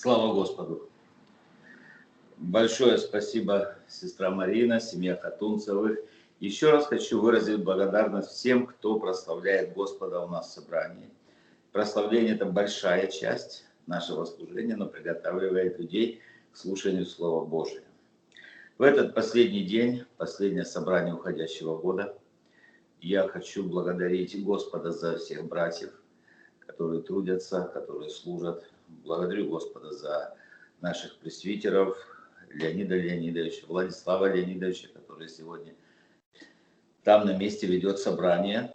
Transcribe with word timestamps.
Слава 0.00 0.32
Господу! 0.32 0.88
Большое 2.36 2.98
спасибо, 2.98 3.74
сестра 3.88 4.30
Марина, 4.30 4.78
семья 4.78 5.16
Хатунцевых. 5.16 5.98
Еще 6.38 6.70
раз 6.70 6.86
хочу 6.86 7.20
выразить 7.20 7.64
благодарность 7.64 8.28
всем, 8.28 8.68
кто 8.68 9.00
прославляет 9.00 9.74
Господа 9.74 10.20
у 10.20 10.28
нас 10.28 10.50
в 10.50 10.52
собрании. 10.52 11.10
Прославление– 11.72 12.34
это 12.36 12.46
большая 12.46 13.08
часть 13.08 13.64
нашего 13.88 14.24
служения, 14.24 14.76
но 14.76 14.86
приготавливает 14.86 15.80
людей 15.80 16.20
к 16.52 16.56
слушанию 16.56 17.04
Слова 17.04 17.44
Божия. 17.44 17.82
В 18.78 18.82
этот 18.82 19.16
последний 19.16 19.64
день, 19.64 20.04
последнее 20.16 20.64
собрание 20.64 21.14
уходящего 21.14 21.76
года, 21.76 22.16
я 23.00 23.26
хочу 23.26 23.64
благодарить 23.64 24.44
Господа 24.44 24.92
за 24.92 25.18
всех 25.18 25.48
братьев, 25.48 25.90
которые 26.60 27.02
трудятся, 27.02 27.68
которые 27.74 28.10
служат. 28.10 28.64
Благодарю 28.88 29.48
Господа 29.48 29.92
за 29.92 30.34
наших 30.80 31.18
пресвитеров, 31.18 31.96
Леонида 32.50 32.96
Леонидовича, 32.96 33.66
Владислава 33.66 34.32
Леонидовича, 34.32 34.88
который 34.88 35.28
сегодня 35.28 35.74
там 37.04 37.26
на 37.26 37.36
месте 37.36 37.66
ведет 37.66 37.98
собрание. 37.98 38.74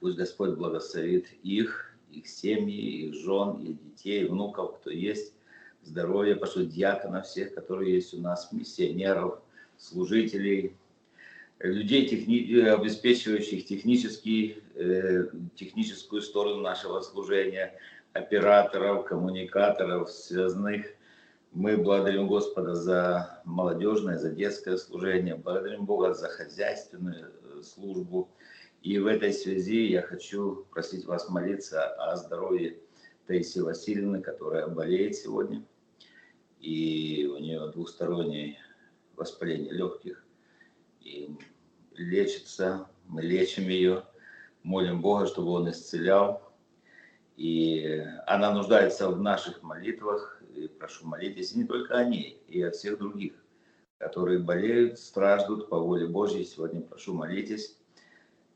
Пусть 0.00 0.16
Господь 0.16 0.50
благословит 0.50 1.26
их, 1.42 1.94
их 2.10 2.26
семьи, 2.26 3.06
их 3.06 3.14
жен, 3.14 3.56
их 3.62 3.82
детей, 3.82 4.26
внуков, 4.26 4.78
кто 4.78 4.90
есть, 4.90 5.34
здоровья, 5.82 6.36
пошлет 6.36 6.70
диаконов 6.70 7.26
всех, 7.26 7.54
которые 7.54 7.94
есть 7.94 8.14
у 8.14 8.20
нас, 8.20 8.52
миссионеров, 8.52 9.40
служителей, 9.78 10.76
людей, 11.58 12.06
техни... 12.08 12.60
обеспечивающих 12.60 13.66
технический, 13.66 14.62
э, 14.74 15.28
техническую 15.56 16.22
сторону 16.22 16.60
нашего 16.60 17.00
служения, 17.00 17.74
операторов, 18.14 19.04
коммуникаторов, 19.04 20.10
связных. 20.10 20.86
Мы 21.52 21.76
благодарим 21.76 22.26
Господа 22.26 22.74
за 22.74 23.42
молодежное, 23.44 24.18
за 24.18 24.30
детское 24.30 24.76
служение, 24.76 25.34
благодарим 25.34 25.84
Бога 25.84 26.14
за 26.14 26.28
хозяйственную 26.28 27.32
э, 27.42 27.62
службу. 27.62 28.30
И 28.82 28.98
в 28.98 29.06
этой 29.06 29.32
связи 29.32 29.86
я 29.86 30.02
хочу 30.02 30.64
просить 30.70 31.04
вас 31.06 31.28
молиться 31.28 31.86
о 31.94 32.16
здоровье 32.16 32.78
Таисии 33.26 33.60
Васильевны, 33.60 34.20
которая 34.20 34.68
болеет 34.68 35.16
сегодня. 35.16 35.64
И 36.60 37.30
у 37.32 37.38
нее 37.38 37.70
двустороннее 37.72 38.58
воспаление 39.16 39.72
легких 39.72 40.24
и 41.00 41.36
лечится, 41.94 42.86
мы 43.06 43.22
лечим 43.22 43.68
ее, 43.68 44.04
молим 44.62 45.00
Бога, 45.00 45.26
чтобы 45.26 45.50
Он 45.50 45.70
исцелял. 45.70 46.43
И 47.36 48.04
она 48.26 48.52
нуждается 48.52 49.08
в 49.08 49.20
наших 49.20 49.62
молитвах, 49.62 50.40
и 50.54 50.68
прошу 50.68 51.06
молитесь 51.06 51.52
и 51.52 51.58
не 51.58 51.64
только 51.64 51.96
о 51.96 52.04
ней, 52.04 52.40
и 52.46 52.62
о 52.62 52.70
всех 52.70 52.98
других, 52.98 53.34
которые 53.98 54.38
болеют, 54.38 54.98
страждут 54.98 55.68
по 55.68 55.78
воле 55.78 56.06
Божьей. 56.06 56.44
Сегодня 56.44 56.80
прошу 56.80 57.12
молитесь, 57.14 57.76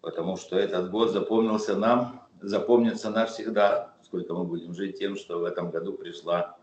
потому 0.00 0.36
что 0.36 0.56
этот 0.56 0.90
год 0.90 1.10
запомнился 1.10 1.76
нам, 1.76 2.28
запомнится 2.40 3.10
навсегда, 3.10 3.96
сколько 4.04 4.32
мы 4.34 4.44
будем 4.44 4.74
жить 4.74 4.98
тем, 4.98 5.16
что 5.16 5.40
в 5.40 5.44
этом 5.44 5.70
году 5.70 5.94
пришла 5.94 6.56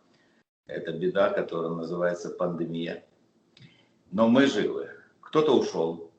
эта 0.68 0.94
беда, 0.94 1.32
которая 1.32 1.72
называется 1.72 2.30
пандемия. 2.30 3.04
Но 4.12 4.30
мы 4.30 4.48
живы. 4.48 4.90
Кто-то 5.20 5.58
ушел, 5.58 6.12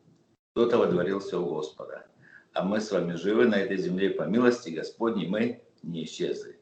кто-то 0.52 0.76
водворился 0.76 1.38
у 1.38 1.46
Господа. 1.46 2.06
А 2.52 2.62
мы 2.62 2.80
с 2.80 2.90
вами 2.90 3.14
живы 3.14 3.46
на 3.46 3.54
этой 3.54 3.78
земле 3.78 4.10
по 4.10 4.22
милости 4.24 4.70
Господней, 4.70 5.26
мы 5.26 5.62
не 5.86 6.04
исчезли. 6.04 6.58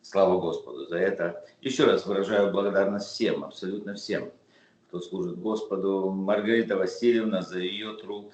Слава 0.00 0.40
Господу 0.40 0.86
за 0.86 0.98
это. 0.98 1.44
Еще 1.60 1.84
раз 1.84 2.06
выражаю 2.06 2.50
благодарность 2.50 3.08
всем, 3.08 3.44
абсолютно 3.44 3.94
всем, 3.94 4.32
кто 4.88 5.00
служит 5.00 5.38
Господу. 5.38 6.10
Маргарита 6.10 6.76
Васильевна 6.76 7.42
за 7.42 7.60
ее 7.60 7.94
труд 7.98 8.32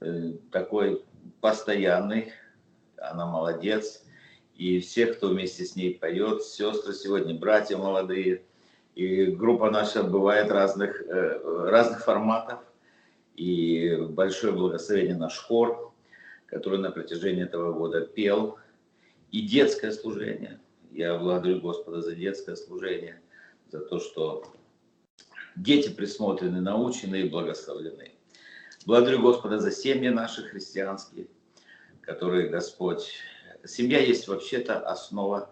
э, 0.00 0.32
такой 0.50 1.04
постоянный, 1.40 2.32
она 2.96 3.26
молодец. 3.26 4.02
И 4.56 4.80
всех, 4.80 5.16
кто 5.16 5.28
вместе 5.28 5.64
с 5.64 5.76
ней 5.76 5.94
поет, 5.94 6.42
сестры 6.42 6.92
сегодня, 6.92 7.32
братья 7.38 7.76
молодые. 7.76 8.42
И 8.96 9.26
группа 9.26 9.70
наша 9.70 10.02
бывает 10.02 10.50
разных, 10.50 11.00
э, 11.00 11.68
разных 11.70 12.02
форматов 12.02 12.58
и 13.36 13.96
большое 14.10 14.52
благословение 14.52 15.14
наш 15.14 15.38
хор, 15.38 15.92
который 16.46 16.80
на 16.80 16.90
протяжении 16.90 17.44
этого 17.44 17.72
года 17.72 18.00
пел, 18.00 18.58
и 19.30 19.42
детское 19.42 19.92
служение. 19.92 20.60
Я 20.90 21.18
благодарю 21.18 21.60
Господа 21.60 22.00
за 22.02 22.14
детское 22.14 22.56
служение, 22.56 23.20
за 23.70 23.80
то, 23.80 24.00
что 24.00 24.44
дети 25.56 25.90
присмотрены, 25.90 26.60
научены 26.60 27.22
и 27.22 27.28
благословлены. 27.28 28.12
Благодарю 28.86 29.20
Господа 29.20 29.58
за 29.58 29.70
семьи 29.70 30.08
наши 30.08 30.42
христианские, 30.42 31.28
которые 32.00 32.48
Господь... 32.48 33.12
Семья 33.64 33.98
есть 33.98 34.28
вообще-то 34.28 34.78
основа, 34.78 35.50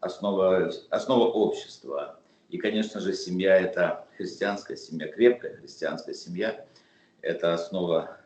основа, 0.00 0.70
основа 0.90 1.26
общества. 1.26 2.20
И, 2.50 2.58
конечно 2.58 3.00
же, 3.00 3.14
семья– 3.14 3.56
это 3.58 4.06
христианская 4.16 4.76
семья, 4.76 5.08
крепкая 5.08 5.56
христианская 5.56 6.14
семья– 6.14 6.66
это 7.22 7.54
основа 7.54 8.20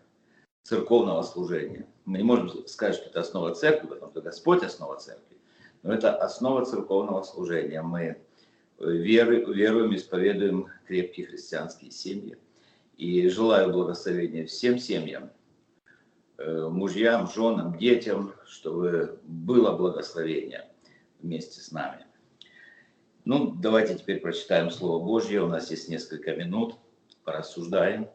церковного 0.62 1.22
служения. 1.22 1.86
Мы 2.04 2.18
не 2.18 2.24
можем 2.24 2.66
сказать, 2.66 2.96
что 2.96 3.08
это 3.08 3.20
основа 3.20 3.54
церкви, 3.54 3.86
потому 3.86 4.10
что 4.10 4.22
Господь 4.22 4.62
основа 4.62 4.96
церкви, 4.98 5.36
но 5.82 5.92
это 5.92 6.14
основа 6.16 6.64
церковного 6.64 7.22
служения. 7.22 7.82
Мы 7.82 8.20
веры, 8.80 9.44
веруем, 9.44 9.94
исповедуем 9.94 10.68
крепкие 10.86 11.26
христианские 11.26 11.90
семьи. 11.90 12.36
И 12.96 13.28
желаю 13.28 13.72
благословения 13.72 14.46
всем 14.46 14.78
семьям, 14.78 15.30
э, 16.38 16.68
мужьям, 16.68 17.30
женам, 17.30 17.78
детям, 17.78 18.34
чтобы 18.46 19.18
было 19.22 19.76
благословение 19.76 20.68
вместе 21.20 21.60
с 21.60 21.72
нами. 21.72 22.04
Ну, 23.24 23.52
давайте 23.52 23.96
теперь 23.96 24.20
прочитаем 24.20 24.70
Слово 24.70 25.02
Божье. 25.04 25.42
У 25.42 25.46
нас 25.46 25.70
есть 25.70 25.88
несколько 25.88 26.34
минут, 26.34 26.74
порассуждаем. 27.24 28.08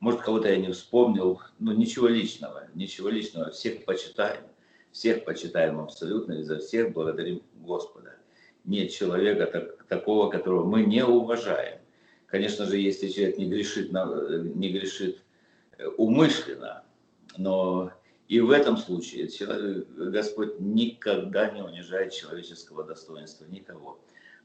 Может, 0.00 0.20
кого-то 0.20 0.48
я 0.48 0.56
не 0.56 0.70
вспомнил, 0.72 1.40
но 1.58 1.72
ничего 1.72 2.08
личного, 2.08 2.68
ничего 2.74 3.08
личного. 3.08 3.50
Всех 3.50 3.84
почитаем, 3.84 4.42
всех 4.92 5.24
почитаем 5.24 5.80
абсолютно, 5.80 6.34
и 6.34 6.42
за 6.42 6.58
всех 6.58 6.92
благодарим 6.92 7.42
Господа. 7.54 8.14
Нет 8.64 8.90
человека 8.90 9.46
так, 9.46 9.84
такого, 9.86 10.30
которого 10.30 10.64
мы 10.64 10.84
не 10.84 11.04
уважаем. 11.04 11.78
Конечно 12.26 12.66
же, 12.66 12.76
если 12.76 13.08
человек 13.08 13.38
не 13.38 13.46
грешит, 13.46 13.92
не 13.92 14.70
грешит 14.70 15.22
э, 15.78 15.86
умышленно, 15.86 16.82
но 17.38 17.92
и 18.28 18.40
в 18.40 18.50
этом 18.50 18.76
случае 18.76 19.30
Господь 20.10 20.58
никогда 20.58 21.50
не 21.50 21.62
унижает 21.62 22.12
человеческого 22.12 22.82
достоинства, 22.84 23.44
никого. 23.46 24.00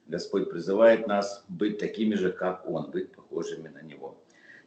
Господь 0.08 0.50
призывает 0.50 1.08
нас 1.08 1.44
быть 1.48 1.80
такими 1.80 2.16
же, 2.16 2.32
как 2.32 2.70
Он, 2.70 2.92
быть 2.92 3.12
похожими 3.12 3.70
на 3.70 3.82
Него. 3.82 4.22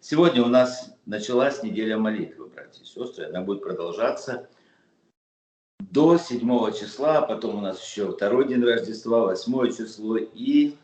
Сегодня 0.06 0.42
у 0.42 0.48
нас 0.48 0.94
началась 1.06 1.62
неделя 1.62 1.96
молитвы, 1.96 2.48
братья 2.48 2.82
и 2.82 2.84
сестры. 2.84 3.24
Она 3.24 3.40
будет 3.40 3.62
продолжаться 3.62 4.50
до 5.80 6.18
7 6.18 6.38
числа, 6.78 7.20
а 7.20 7.22
потом 7.22 7.56
у 7.56 7.60
нас 7.62 7.82
еще 7.82 8.12
второй 8.12 8.46
день 8.46 8.62
Рождества, 8.62 9.22
8 9.22 9.74
число 9.74 10.18
и 10.18 10.74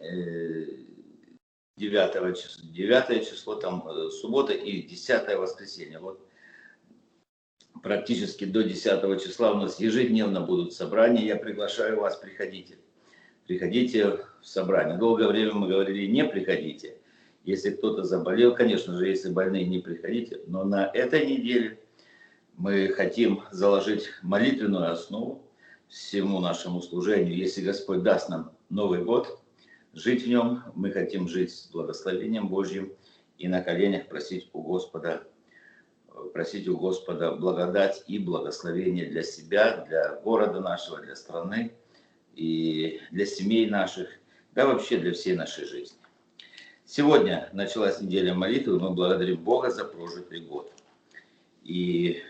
9 0.00 0.66
э, 1.78 2.34
число, 2.34 2.68
9 2.72 3.30
число 3.30 3.54
там 3.54 3.86
э, 3.86 4.10
суббота 4.10 4.52
и 4.52 4.82
10 4.82 5.38
воскресенье. 5.38 6.00
Вот 6.00 6.20
практически 7.80 8.44
до 8.44 8.64
10 8.64 9.22
числа 9.22 9.52
у 9.52 9.58
нас 9.58 9.78
ежедневно 9.78 10.40
будут 10.40 10.72
собрания. 10.72 11.24
Я 11.24 11.36
приглашаю 11.36 12.00
вас, 12.00 12.16
приходите. 12.16 12.78
Приходите 13.46 14.26
в 14.42 14.44
собрание. 14.44 14.98
Долгое 14.98 15.28
время 15.28 15.52
мы 15.52 15.68
говорили, 15.68 16.06
не 16.06 16.24
приходите. 16.24 16.98
Если 17.44 17.70
кто-то 17.70 18.04
заболел, 18.04 18.54
конечно 18.54 18.96
же, 18.96 19.06
если 19.06 19.30
больные, 19.30 19.66
не 19.66 19.78
приходите. 19.78 20.40
Но 20.46 20.64
на 20.64 20.90
этой 20.92 21.26
неделе 21.26 21.78
мы 22.56 22.88
хотим 22.88 23.42
заложить 23.50 24.08
молитвенную 24.22 24.90
основу 24.90 25.44
всему 25.88 26.40
нашему 26.40 26.80
служению. 26.80 27.36
Если 27.36 27.60
Господь 27.60 28.02
даст 28.02 28.30
нам 28.30 28.52
Новый 28.70 29.04
год, 29.04 29.38
жить 29.92 30.24
в 30.24 30.28
нем, 30.28 30.62
мы 30.74 30.90
хотим 30.90 31.28
жить 31.28 31.52
с 31.52 31.70
благословением 31.70 32.48
Божьим 32.48 32.94
и 33.36 33.46
на 33.46 33.60
коленях 33.60 34.08
просить 34.08 34.48
у 34.54 34.62
Господа, 34.62 35.24
просить 36.32 36.66
у 36.66 36.78
Господа 36.78 37.32
благодать 37.32 38.04
и 38.06 38.18
благословение 38.18 39.10
для 39.10 39.22
себя, 39.22 39.84
для 39.84 40.16
города 40.20 40.60
нашего, 40.60 41.00
для 41.00 41.14
страны 41.14 41.74
и 42.34 43.00
для 43.10 43.26
семей 43.26 43.68
наших, 43.68 44.08
да 44.54 44.66
вообще 44.66 44.96
для 44.96 45.12
всей 45.12 45.36
нашей 45.36 45.66
жизни. 45.66 45.98
Сегодня 46.86 47.48
началась 47.54 48.02
неделя 48.02 48.34
молитвы, 48.34 48.78
мы 48.78 48.90
благодарим 48.90 49.42
Бога 49.42 49.70
за 49.70 49.86
прожитый 49.86 50.40
год. 50.40 50.70
И 51.62 52.22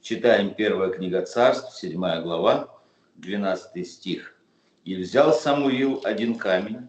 читаем 0.00 0.54
первая 0.54 0.90
книга 0.90 1.22
Царств, 1.22 1.76
7 1.76 1.98
глава, 2.22 2.72
12 3.16 3.86
стих. 3.86 4.38
И 4.84 4.94
взял 4.94 5.34
Самуил 5.34 6.02
один 6.04 6.38
камень 6.38 6.88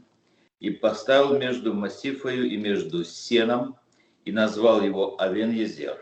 и 0.59 0.69
поставил 0.69 1.39
между 1.39 1.73
Массифою 1.73 2.47
и 2.47 2.55
между 2.55 3.03
Сеном 3.03 3.77
и 4.23 4.31
назвал 4.31 4.81
его 4.83 5.17
Авен-Езер, 5.19 5.97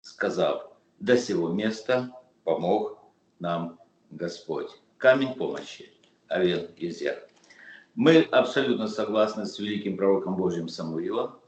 сказав, 0.00 0.72
до 1.00 1.18
сего 1.18 1.50
места 1.50 2.10
помог 2.44 2.98
нам 3.40 3.78
Господь. 4.08 4.70
Камень 4.96 5.34
помощи, 5.34 5.92
Авен-Езер. 6.28 7.29
Мы 7.96 8.22
абсолютно 8.22 8.86
согласны 8.86 9.46
с 9.46 9.58
великим 9.58 9.96
пророком 9.96 10.36
Божьим 10.36 10.68
Самуилом, 10.68 11.40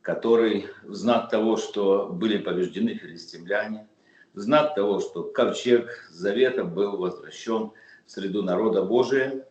который 0.00 0.66
в 0.84 0.94
знак 0.94 1.28
того, 1.28 1.56
что 1.56 2.08
были 2.08 2.38
побеждены 2.38 2.94
филистимляне, 2.94 3.88
в 4.32 4.38
знак 4.38 4.76
того, 4.76 5.00
что 5.00 5.24
ковчег 5.24 6.08
завета 6.10 6.64
был 6.64 6.96
возвращен 6.98 7.72
в 8.06 8.10
среду 8.10 8.44
народа 8.44 8.84
Божия, 8.84 9.46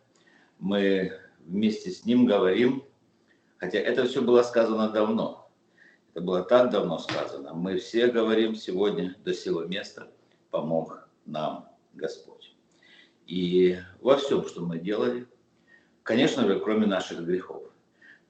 мы 0.58 1.12
вместе 1.40 1.90
с 1.90 2.06
ним 2.06 2.24
говорим, 2.24 2.82
хотя 3.58 3.78
это 3.78 4.06
все 4.06 4.22
было 4.22 4.42
сказано 4.42 4.88
давно, 4.88 5.50
это 6.14 6.24
было 6.24 6.42
так 6.42 6.70
давно 6.70 6.98
сказано, 6.98 7.52
мы 7.52 7.76
все 7.76 8.06
говорим 8.06 8.54
сегодня 8.54 9.14
до 9.22 9.34
сего 9.34 9.64
места 9.64 10.08
помог 10.50 11.08
нам 11.26 11.68
Господь. 11.92 12.56
И 13.26 13.78
во 14.00 14.16
всем, 14.16 14.46
что 14.46 14.62
мы 14.62 14.78
делали, 14.78 15.26
конечно 16.02 16.46
же, 16.46 16.60
кроме 16.60 16.86
наших 16.86 17.24
грехов. 17.24 17.62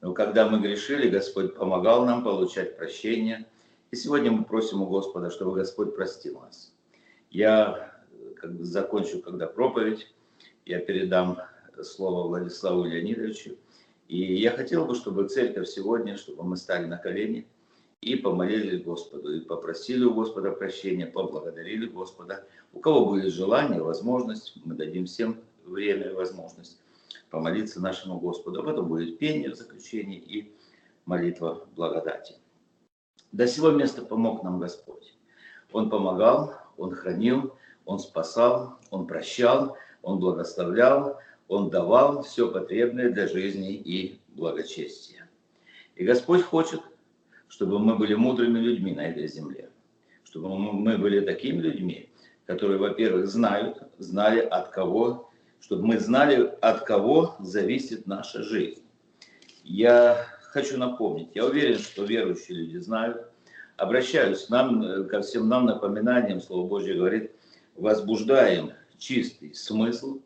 Но 0.01 0.13
когда 0.13 0.49
мы 0.49 0.59
грешили, 0.59 1.09
Господь 1.09 1.55
помогал 1.55 2.05
нам 2.05 2.23
получать 2.23 2.77
прощение. 2.77 3.45
И 3.91 3.95
сегодня 3.95 4.31
мы 4.31 4.43
просим 4.43 4.81
у 4.81 4.87
Господа, 4.87 5.29
чтобы 5.29 5.53
Господь 5.53 5.95
простил 5.95 6.41
нас. 6.41 6.73
Я 7.29 7.93
как 8.35 8.53
бы 8.53 8.65
закончу, 8.65 9.21
когда 9.21 9.47
проповедь, 9.47 10.11
я 10.65 10.79
передам 10.79 11.37
слово 11.81 12.27
Владиславу 12.27 12.83
Леонидовичу. 12.83 13.55
И 14.09 14.35
я 14.35 14.51
хотел 14.51 14.85
бы, 14.85 14.93
чтобы 14.93 15.29
церковь 15.29 15.69
сегодня, 15.69 16.17
чтобы 16.17 16.43
мы 16.43 16.57
стали 16.57 16.85
на 16.85 16.97
колени 16.97 17.47
и 18.01 18.15
помолились 18.15 18.83
Господу, 18.83 19.33
и 19.33 19.39
попросили 19.39 20.03
у 20.03 20.13
Господа 20.13 20.51
прощения, 20.51 21.07
поблагодарили 21.07 21.85
Господа. 21.85 22.43
У 22.73 22.79
кого 22.79 23.05
будет 23.05 23.33
желание, 23.33 23.81
возможность, 23.81 24.57
мы 24.65 24.75
дадим 24.75 25.05
всем 25.05 25.37
время 25.65 26.09
и 26.09 26.13
возможность 26.13 26.77
помолиться 27.33 27.81
нашему 27.81 28.19
Господу. 28.19 28.59
А 28.59 28.63
потом 28.63 28.87
будет 28.87 29.17
пение 29.17 29.49
в 29.49 29.55
заключении 29.55 30.19
и 30.19 30.53
молитва 31.05 31.65
благодати. 31.75 32.35
До 33.31 33.47
сего 33.47 33.71
места 33.71 34.03
помог 34.03 34.43
нам 34.43 34.59
Господь. 34.59 35.15
Он 35.71 35.89
помогал, 35.89 36.53
Он 36.77 36.91
хранил, 36.91 37.55
Он 37.85 37.97
спасал, 37.97 38.77
Он 38.91 39.07
прощал, 39.07 39.75
Он 40.03 40.19
благословлял, 40.19 41.19
Он 41.47 41.71
давал 41.71 42.21
все 42.21 42.51
потребное 42.51 43.09
для 43.09 43.27
жизни 43.27 43.73
и 43.73 44.19
благочестия. 44.27 45.27
И 45.95 46.05
Господь 46.05 46.43
хочет, 46.43 46.81
чтобы 47.47 47.79
мы 47.79 47.95
были 47.95 48.13
мудрыми 48.13 48.59
людьми 48.59 48.93
на 48.93 49.07
этой 49.07 49.27
земле. 49.27 49.71
Чтобы 50.23 50.55
мы 50.55 50.99
были 50.99 51.19
такими 51.19 51.61
людьми, 51.61 52.11
которые, 52.45 52.77
во-первых, 52.77 53.25
знают, 53.25 53.81
знали 53.97 54.39
от 54.39 54.69
кого 54.69 55.31
чтобы 55.63 55.87
мы 55.87 55.97
знали, 55.97 56.53
от 56.59 56.81
кого 56.81 57.35
зависит 57.39 58.05
наша 58.05 58.43
жизнь. 58.43 58.83
Я 59.63 60.27
хочу 60.41 60.77
напомнить, 60.77 61.29
я 61.35 61.45
уверен, 61.45 61.79
что 61.79 62.03
верующие 62.03 62.57
люди 62.57 62.77
знают, 62.79 63.29
обращаюсь 63.77 64.45
к 64.45 64.49
нам, 64.49 65.07
ко 65.07 65.21
всем 65.21 65.47
нам 65.47 65.65
напоминанием, 65.65 66.41
Слово 66.41 66.67
Божье 66.67 66.95
говорит, 66.95 67.31
возбуждаем 67.77 68.73
чистый 68.97 69.55
смысл, 69.55 70.19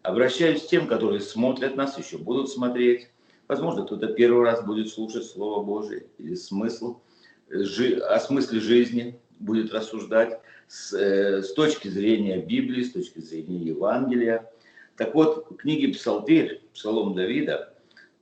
обращаюсь 0.00 0.62
к 0.62 0.68
тем, 0.68 0.86
которые 0.86 1.20
смотрят 1.20 1.76
нас, 1.76 1.98
еще 1.98 2.16
будут 2.16 2.48
смотреть, 2.48 3.10
возможно, 3.48 3.84
кто-то 3.84 4.06
первый 4.14 4.44
раз 4.44 4.64
будет 4.64 4.88
слушать 4.88 5.26
Слово 5.26 5.62
Божье 5.62 6.06
или 6.16 6.34
смысл, 6.34 7.00
о 7.50 8.18
смысле 8.18 8.60
жизни 8.60 9.20
будет 9.40 9.74
рассуждать 9.74 10.40
с, 10.68 10.94
э, 10.94 11.42
с 11.42 11.52
точки 11.52 11.88
зрения 11.88 12.38
Библии, 12.38 12.82
с 12.82 12.92
точки 12.92 13.18
зрения 13.18 13.58
Евангелия, 13.58 14.50
так 15.00 15.14
вот, 15.14 15.50
в 15.50 15.56
книге 15.56 15.94
Псалтирь, 15.94 16.60
Псалом 16.74 17.14
Давида, 17.14 17.72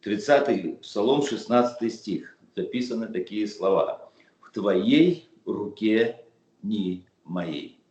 30 0.02 0.80
Псалом, 0.80 1.24
16 1.24 1.92
стих, 1.92 2.38
записаны 2.54 3.08
такие 3.08 3.48
слова. 3.48 4.12
«В 4.40 4.52
твоей 4.52 5.28
руке 5.44 6.24
дни 6.62 7.04
моей». 7.24 7.82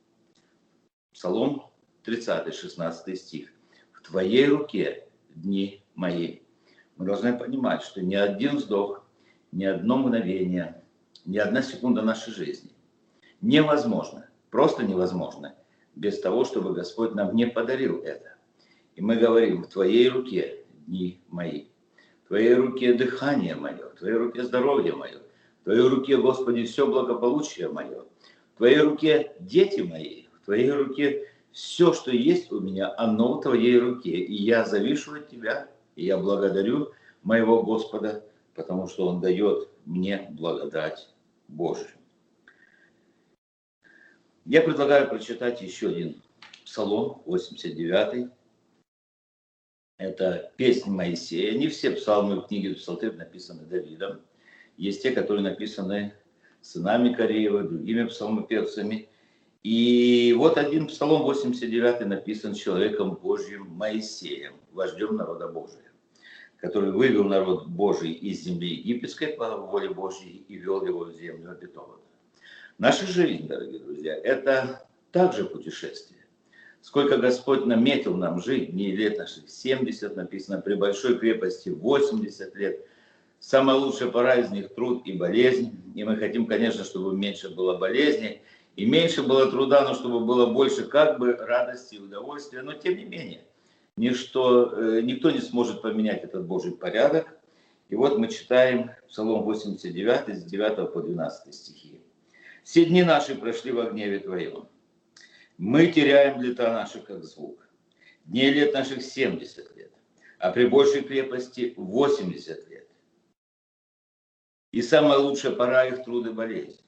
Псалом 1.11 1.69
30, 2.03 2.55
16 2.55 3.19
стих. 3.19 3.49
«В 3.91 4.07
твоей 4.07 4.45
руке 4.45 5.09
дни 5.35 5.83
мои». 5.93 6.39
Мы 6.95 7.07
должны 7.07 7.37
понимать, 7.37 7.81
что 7.81 8.01
ни 8.01 8.15
один 8.15 8.55
вздох, 8.55 9.05
ни 9.51 9.65
одно 9.65 9.97
мгновение, 9.97 10.81
ни 11.25 11.37
одна 11.37 11.61
секунда 11.61 12.03
нашей 12.03 12.31
жизни 12.31 12.71
невозможно, 13.41 14.29
просто 14.49 14.85
невозможно, 14.85 15.55
без 15.93 16.21
того, 16.21 16.45
чтобы 16.45 16.73
Господь 16.73 17.15
нам 17.15 17.35
не 17.35 17.47
подарил 17.47 18.01
это. 18.01 18.36
И 18.97 19.01
мы 19.01 19.15
говорим, 19.15 19.61
в 19.61 19.67
Твоей 19.67 20.09
руке 20.09 20.65
дни 20.87 21.21
мои, 21.29 21.65
в 22.23 22.29
Твоей 22.29 22.55
руке 22.55 22.93
дыхание 22.93 23.53
мое, 23.53 23.89
в 23.89 23.99
Твоей 23.99 24.15
руке 24.15 24.43
здоровье 24.43 24.95
мое, 24.95 25.19
в 25.61 25.65
Твоей 25.65 25.87
руке, 25.87 26.17
Господи, 26.17 26.63
все 26.63 26.87
благополучие 26.87 27.69
мое, 27.69 28.05
в 28.55 28.57
Твоей 28.57 28.79
руке 28.79 29.33
дети 29.39 29.81
мои, 29.81 30.23
в 30.41 30.45
Твоей 30.45 30.71
руке 30.71 31.29
все, 31.51 31.93
что 31.93 32.09
есть 32.09 32.51
у 32.51 32.59
меня, 32.59 32.91
оно 32.97 33.37
в 33.37 33.41
Твоей 33.41 33.77
руке. 33.77 34.17
И 34.17 34.33
я 34.33 34.65
завишу 34.65 35.13
от 35.13 35.29
Тебя, 35.29 35.69
и 35.95 36.03
я 36.03 36.17
благодарю 36.17 36.91
моего 37.21 37.61
Господа, 37.61 38.25
потому 38.55 38.87
что 38.87 39.07
Он 39.07 39.21
дает 39.21 39.69
мне 39.85 40.27
благодать 40.31 41.07
Божию. 41.47 41.91
Я 44.45 44.61
предлагаю 44.61 45.07
прочитать 45.07 45.61
еще 45.61 45.89
один 45.89 46.19
Псалом 46.65 47.21
89, 47.27 48.31
это 49.97 50.51
песни 50.57 50.89
Моисея. 50.89 51.57
Не 51.57 51.67
все 51.67 51.91
псалмы 51.91 52.37
в 52.37 52.47
книге 52.47 52.75
Псалтырь 52.75 53.13
написаны 53.13 53.63
Давидом. 53.65 54.21
Есть 54.77 55.01
те, 55.03 55.11
которые 55.11 55.43
написаны 55.43 56.13
сынами 56.61 57.13
Кореева, 57.13 57.63
другими 57.63 58.03
псалмопевцами. 58.03 59.09
И 59.63 60.35
вот 60.37 60.57
один 60.57 60.87
псалом 60.87 61.23
89 61.23 62.05
написан 62.05 62.53
человеком 62.53 63.15
Божьим 63.15 63.67
Моисеем, 63.69 64.53
вождем 64.71 65.15
народа 65.15 65.47
Божия, 65.47 65.91
который 66.57 66.91
вывел 66.91 67.23
народ 67.23 67.67
Божий 67.67 68.11
из 68.11 68.43
земли 68.43 68.75
египетской 68.75 69.27
по 69.27 69.57
воле 69.57 69.89
Божьей 69.89 70.45
и 70.47 70.57
вел 70.57 70.85
его 70.85 71.05
в 71.05 71.13
землю 71.13 71.51
обетованную. 71.51 71.99
Наша 72.77 73.07
жизнь, 73.07 73.47
дорогие 73.47 73.79
друзья, 73.79 74.15
это 74.15 74.87
также 75.11 75.43
путешествие. 75.45 76.16
Сколько 76.87 77.17
Господь 77.17 77.65
наметил 77.65 78.15
нам 78.15 78.41
жить, 78.41 78.71
не 78.71 78.95
лет 78.95 79.17
наших 79.17 79.49
70 79.49 80.15
написано, 80.15 80.61
при 80.61 80.73
большой 80.75 81.19
крепости 81.19 81.67
80 81.67 82.55
лет. 82.55 82.79
Самая 83.41 83.75
лучшая 83.75 84.09
пора 84.09 84.35
из 84.35 84.51
них 84.51 84.73
труд 84.73 85.05
и 85.05 85.11
болезнь. 85.11 85.81
И 85.95 86.05
мы 86.05 86.15
хотим, 86.15 86.45
конечно, 86.45 86.85
чтобы 86.85 87.13
меньше 87.13 87.49
было 87.49 87.77
болезней, 87.77 88.41
и 88.77 88.85
меньше 88.85 89.21
было 89.21 89.51
труда, 89.51 89.83
но 89.83 89.95
чтобы 89.95 90.21
было 90.21 90.45
больше 90.45 90.85
как 90.85 91.19
бы 91.19 91.33
радости 91.33 91.95
и 91.95 91.99
удовольствия. 91.99 92.61
Но 92.61 92.71
тем 92.71 92.95
не 92.95 93.03
менее, 93.03 93.41
ничто, 93.97 94.71
э, 94.71 95.01
никто 95.01 95.29
не 95.29 95.41
сможет 95.41 95.81
поменять 95.81 96.23
этот 96.23 96.45
Божий 96.45 96.71
порядок. 96.71 97.37
И 97.89 97.95
вот 97.95 98.17
мы 98.17 98.29
читаем 98.29 98.91
Псалом 99.09 99.43
89, 99.43 100.37
с 100.37 100.43
9 100.45 100.93
по 100.93 101.01
12 101.01 101.53
стихи. 101.53 101.99
«Все 102.63 102.85
дни 102.85 103.03
наши 103.03 103.35
прошли 103.35 103.73
во 103.73 103.89
гневе 103.89 104.19
Твоем, 104.19 104.69
мы 105.57 105.87
теряем 105.87 106.41
лета 106.41 106.71
наши 106.71 106.99
как 106.99 107.23
звук. 107.23 107.67
Дней 108.25 108.51
лет 108.51 108.73
наших 108.73 109.01
70 109.01 109.75
лет, 109.75 109.91
а 110.37 110.51
при 110.51 110.65
большей 110.65 111.01
крепости 111.01 111.73
80 111.77 112.69
лет. 112.69 112.87
И 114.71 114.81
самая 114.81 115.17
лучшая 115.17 115.55
пора 115.55 115.85
их 115.85 116.03
труды 116.03 116.31
болезнь, 116.31 116.81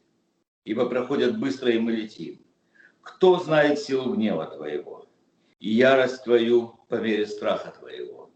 ибо 0.65 0.87
проходят 0.87 1.39
быстро, 1.39 1.71
и 1.71 1.79
мы 1.79 1.93
летим. 1.93 2.45
Кто 3.01 3.39
знает 3.39 3.79
силу 3.79 4.13
гнева 4.13 4.45
Твоего 4.45 5.07
и 5.59 5.69
ярость 5.71 6.23
Твою 6.23 6.79
по 6.89 6.95
мере 6.95 7.25
страха 7.25 7.71
Твоего? 7.71 8.29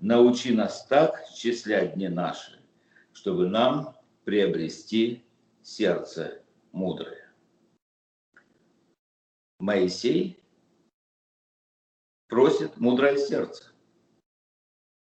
Научи 0.00 0.52
нас 0.52 0.84
так 0.86 1.24
счислять 1.32 1.94
дни 1.94 2.08
наши, 2.08 2.60
чтобы 3.12 3.48
нам 3.48 3.94
приобрести 4.24 5.24
сердце 5.62 6.42
мудрое. 6.72 7.21
Моисей 9.62 10.42
просит 12.26 12.78
мудрое 12.78 13.16
сердце. 13.16 13.70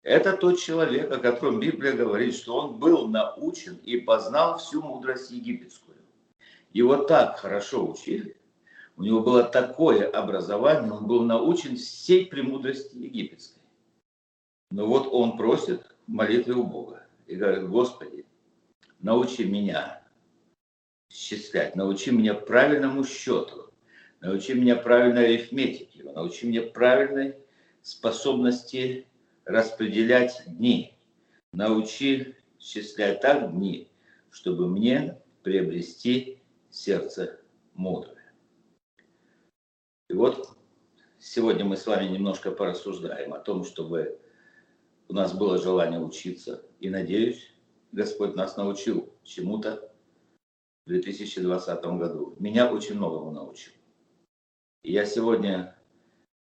Это 0.02 0.36
тот 0.36 0.60
человек, 0.60 1.10
о 1.14 1.18
котором 1.20 1.62
Библия 1.62 1.94
говорит, 1.94 2.36
что 2.36 2.58
он 2.58 2.78
был 2.78 3.08
научен 3.08 3.78
и 3.78 4.02
познал 4.02 4.58
всю 4.58 4.82
мудрость 4.82 5.32
египетскую. 5.32 5.96
Его 6.74 6.98
так 7.06 7.38
хорошо 7.40 7.90
учили, 7.90 8.36
У 8.98 9.04
него 9.04 9.22
было 9.22 9.46
такое 9.46 10.10
образование, 10.10 10.92
он 10.92 11.08
был 11.08 11.24
научен 11.24 11.78
всей 11.78 12.26
премудрости 12.26 12.98
египетской. 12.98 13.62
Но 14.72 14.88
вот 14.88 15.08
он 15.10 15.38
просит 15.38 15.96
молитвы 16.06 16.56
у 16.56 16.66
Бога 16.66 17.08
и 17.28 17.36
говорит, 17.36 17.70
Господи, 17.70 18.26
научи 19.00 19.46
меня 19.46 20.04
счислять, 21.10 21.78
научи 21.78 22.12
меня 22.12 22.34
правильному 22.34 23.06
счету, 23.06 23.70
научи 24.24 24.54
меня 24.54 24.78
правильной 24.78 25.26
арифметике, 25.26 26.04
научи 26.04 26.48
меня 26.48 26.64
правильной 26.64 27.36
способности 27.82 29.06
распределять 29.44 30.44
дни, 30.48 30.98
научи 31.52 32.36
счислять 32.58 33.20
так 33.20 33.52
дни, 33.52 33.92
чтобы 34.32 34.70
мне 34.70 35.22
приобрести 35.44 36.42
сердце 36.70 37.42
мудрое. 37.74 38.34
И 40.10 40.14
вот 40.14 40.58
сегодня 41.20 41.66
мы 41.66 41.76
с 41.76 41.86
вами 41.86 42.08
немножко 42.08 42.52
порассуждаем 42.52 43.34
о 43.34 43.40
том, 43.40 43.66
чтобы 43.66 44.20
у 45.10 45.14
нас 45.14 45.34
было 45.34 45.58
желание 45.58 46.00
учиться. 46.00 46.64
И 46.80 46.90
надеюсь, 46.90 47.54
Господь 47.92 48.36
нас 48.36 48.56
научил 48.56 49.14
чему-то 49.24 49.92
в 50.86 50.90
2020 50.90 51.84
году. 51.98 52.38
Меня 52.40 52.72
очень 52.72 52.96
многому 52.96 53.32
научил. 53.32 53.74
Я 54.86 55.06
сегодня, 55.06 55.78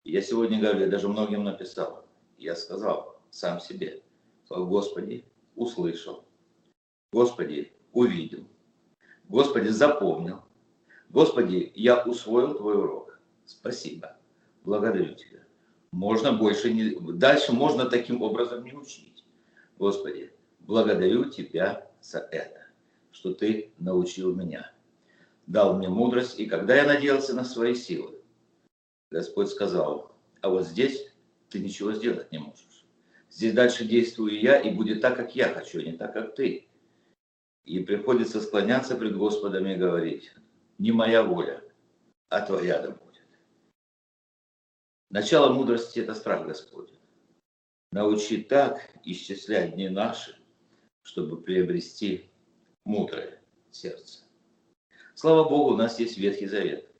я 0.04 0.20
сегодня 0.20 0.60
говорю, 0.60 0.80
я 0.80 0.88
даже 0.88 1.08
многим 1.08 1.44
написал. 1.44 2.08
Я 2.40 2.56
сказал 2.56 3.22
сам 3.30 3.60
себе, 3.60 4.02
Господи, 4.50 5.24
услышал. 5.56 6.26
Господи, 7.14 7.72
увидел. 7.94 8.48
Господи, 9.26 9.68
запомнил. 9.68 10.42
Господи, 11.10 11.72
я 11.76 12.04
усвоил 12.04 12.56
Твой 12.56 12.78
урок. 12.78 13.20
Спасибо. 13.46 14.18
Благодарю 14.64 15.14
Тебя. 15.14 15.44
Можно 15.92 16.34
больше 16.34 16.74
не... 16.74 16.96
Дальше 17.14 17.54
можно 17.54 17.86
таким 17.86 18.24
образом 18.24 18.64
не 18.64 18.74
учить. 18.74 19.24
Господи, 19.78 20.34
благодарю 20.62 21.26
Тебя 21.26 21.88
за 22.02 22.20
это, 22.32 22.66
что 23.12 23.36
Ты 23.36 23.72
научил 23.78 24.34
меня. 24.34 24.72
Дал 25.46 25.78
мне 25.78 25.90
мудрость, 25.90 26.40
и 26.40 26.48
когда 26.48 26.76
я 26.76 26.88
надеялся 26.88 27.36
на 27.36 27.44
свои 27.44 27.76
силы, 27.76 28.21
Господь 29.12 29.50
сказал, 29.50 30.16
а 30.40 30.50
вот 30.50 30.66
здесь 30.66 31.06
ты 31.50 31.60
ничего 31.60 31.92
сделать 31.92 32.32
не 32.32 32.40
можешь. 32.40 32.86
Здесь 33.30 33.54
дальше 33.54 33.86
действую 33.86 34.40
я, 34.40 34.58
и 34.58 34.74
будет 34.74 35.02
так, 35.02 35.18
как 35.18 35.36
я 35.36 35.54
хочу, 35.54 35.80
а 35.80 35.84
не 35.84 35.94
так, 35.94 36.14
как 36.14 36.36
ты. 36.36 36.68
И 37.66 37.80
приходится 37.82 38.42
склоняться 38.42 38.96
пред 38.96 39.16
Господом 39.18 39.68
и 39.68 39.76
говорить, 39.76 40.32
не 40.78 40.92
моя 40.92 41.24
воля, 41.24 41.62
а 42.30 42.42
твоя 42.42 42.82
да 42.82 42.92
будет. 42.92 43.22
Начало 45.10 45.54
мудрости– 45.54 46.00
это 46.02 46.16
страх 46.16 46.48
Господень. 46.48 47.00
Научи 47.92 48.42
так 48.42 48.90
исчислять 49.04 49.76
дни 49.76 49.90
наши, 49.90 50.38
чтобы 51.04 51.42
приобрести 51.42 52.32
мудрое 52.86 53.42
сердце. 53.72 54.24
Слава 55.16 55.48
Богу, 55.48 55.74
у 55.74 55.78
нас 55.78 56.00
есть 56.00 56.18
Ветхий 56.18 56.48
Завет. 56.48 56.91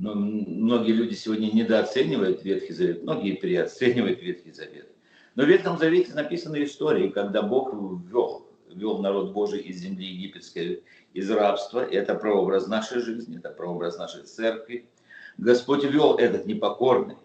Но 0.00 0.14
многие 0.14 0.92
люди 0.92 1.14
сегодня 1.14 1.50
недооценивают 1.52 2.42
Ветхий 2.42 2.72
Завет, 2.72 3.02
многие 3.02 3.36
переоценивают 3.36 4.20
Ветхий 4.20 4.52
Завет. 4.52 4.88
Но 5.34 5.44
в 5.44 5.48
Ветхом 5.48 5.78
Завете 5.78 6.14
написаны 6.14 6.64
истории, 6.64 7.08
когда 7.08 7.42
Бог 7.42 7.72
ввел, 7.72 8.46
ввел 8.68 8.98
народ 8.98 9.32
Божий 9.32 9.60
из 9.60 9.76
земли 9.76 10.06
египетской, 10.06 10.82
из 11.12 11.30
рабства. 11.30 11.80
Это 11.80 12.14
прообраз 12.14 12.66
нашей 12.66 13.00
жизни, 13.00 13.38
это 13.38 13.50
прообраз 13.50 13.98
нашей 13.98 14.24
церкви– 14.24 14.86
Господь 15.40 15.84
вел 15.84 16.16
этот 16.16 16.44
непокорный, 16.44 17.16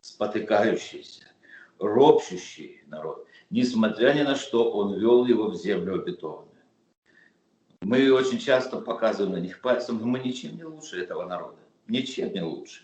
спотыкающийся, 0.00 1.22
ропщущий 1.78 2.82
народ, 2.88 3.28
несмотря 3.48 4.12
ни 4.12 4.22
на 4.22 4.34
что, 4.34 4.72
он 4.72 4.98
вел 4.98 5.24
его 5.24 5.48
в 5.48 5.54
землю 5.54 5.94
обетованную. 5.94 6.48
Мы 7.82 8.12
очень 8.12 8.38
часто 8.38 8.80
показываем 8.80 9.34
на 9.34 9.40
них 9.40 9.60
пальцем, 9.60 10.00
но 10.00 10.06
мы 10.06 10.18
ничем 10.18 10.56
не 10.56 10.64
лучше 10.64 11.00
этого 11.00 11.26
народа, 11.26 11.58
ничем 11.90 12.32
не 12.32 12.42
лучше. 12.42 12.82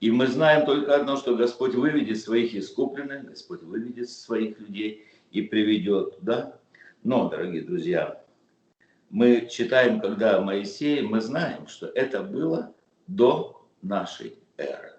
И 0.00 0.10
мы 0.10 0.28
знаем 0.28 0.64
только 0.64 0.94
одно, 0.94 1.16
что 1.16 1.36
Господь 1.36 1.74
выведет 1.74 2.20
своих 2.20 2.54
искупленных, 2.54 3.24
Господь 3.24 3.62
выведет 3.62 4.08
своих 4.08 4.58
людей 4.60 5.06
и 5.32 5.42
приведет 5.42 6.18
туда. 6.18 6.58
Но, 7.02 7.28
дорогие 7.28 7.62
друзья, 7.62 8.22
мы 9.10 9.48
читаем, 9.50 10.00
когда 10.00 10.40
Моисей, 10.40 11.02
мы 11.02 11.20
знаем, 11.20 11.66
что 11.66 11.86
это 11.86 12.22
было 12.22 12.74
до 13.08 13.66
нашей 13.82 14.38
эры. 14.56 14.92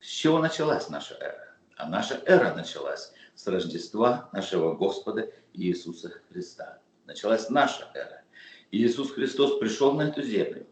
С 0.00 0.06
чего 0.06 0.38
началась 0.38 0.88
наша 0.88 1.14
эра? 1.20 1.56
А 1.76 1.88
наша 1.88 2.20
эра 2.26 2.54
началась 2.54 3.12
с 3.34 3.46
Рождества 3.46 4.30
нашего 4.32 4.74
Господа 4.74 5.30
Иисуса 5.52 6.12
Христа. 6.30 6.78
Началась 7.06 7.50
наша 7.50 7.90
эра. 7.94 8.22
Иисус 8.70 9.10
Христос 9.10 9.58
пришел 9.58 9.92
на 9.94 10.02
эту 10.02 10.22
землю, 10.22 10.66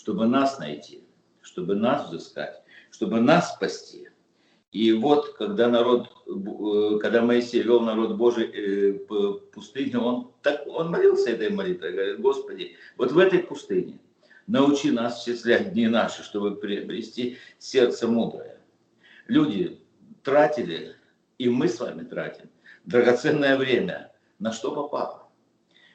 чтобы 0.00 0.26
нас 0.26 0.58
найти, 0.58 1.04
чтобы 1.42 1.74
нас 1.74 2.08
взыскать, 2.08 2.62
чтобы 2.90 3.20
нас 3.20 3.54
спасти. 3.54 4.08
И 4.72 4.92
вот, 4.92 5.34
когда 5.34 5.68
народ, 5.68 6.08
э, 6.26 6.98
когда 7.00 7.22
Моисей 7.22 7.62
вел 7.62 7.80
народ 7.80 8.16
Божий 8.16 8.46
э, 8.46 8.92
по 8.94 9.34
пустыне, 9.52 9.98
он, 9.98 10.32
так, 10.42 10.66
он 10.66 10.90
молился 10.90 11.30
этой 11.30 11.50
молитвой, 11.50 11.92
говорит, 11.92 12.20
Господи, 12.20 12.76
вот 12.96 13.12
в 13.12 13.18
этой 13.18 13.40
пустыне– 13.40 13.98
Научи 14.50 14.90
нас 14.90 15.22
счислять 15.22 15.74
дни 15.74 15.86
наши, 15.86 16.24
чтобы 16.24 16.56
приобрести 16.56 17.38
сердце 17.60 18.08
мудрое. 18.08 18.58
Люди 19.28 19.80
тратили, 20.24 20.96
и 21.38 21.48
мы 21.48 21.68
с 21.68 21.78
вами 21.78 22.02
тратим, 22.02 22.50
драгоценное 22.84 23.56
время, 23.56 24.10
на 24.40 24.52
что 24.52 24.74
попало. 24.74 25.19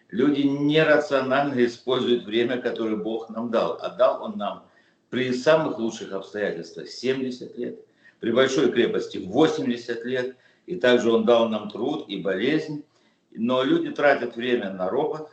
Люди 0.10 0.42
нерационально 0.42 1.66
используют 1.66 2.26
время, 2.26 2.62
которое 2.62 2.96
Бог 2.96 3.30
нам 3.30 3.50
дал. 3.50 3.78
А 3.82 3.90
дал 3.90 4.24
Он 4.24 4.38
нам 4.38 4.68
при 5.10 5.34
самых 5.34 5.80
лучших 5.80 6.12
обстоятельствах 6.14 6.90
70 6.90 7.58
лет, 7.58 7.80
при 8.20 8.32
большой 8.32 8.72
крепости 8.72 9.18
80 9.18 10.06
лет, 10.06 10.38
и 10.66 10.76
также 10.76 11.12
Он 11.12 11.26
дал 11.26 11.50
нам 11.50 11.70
труд 11.70 12.08
и 12.08 12.22
болезнь. 12.22 12.86
Но 13.32 13.64
люди 13.64 13.92
тратят 13.92 14.36
время 14.36 14.72
на 14.72 14.90
робот, 14.90 15.30